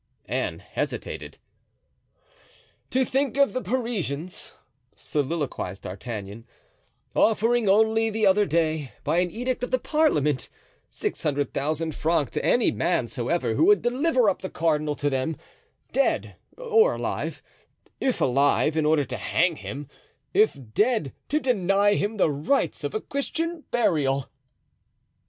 [0.25, 1.37] Anne hesitated.
[2.89, 4.55] "To think of the Parisians,"
[4.95, 6.47] soliloquized D'Artagnan,
[7.15, 10.49] "offering only the other day, by an edict of the parliament,
[10.89, 15.07] six hundred thousand francs to any man soever who would deliver up the cardinal to
[15.11, 15.37] them,
[15.91, 19.87] dead or alive—if alive, in order to hang him;
[20.33, 24.29] if dead, to deny him the rites of Christian burial!"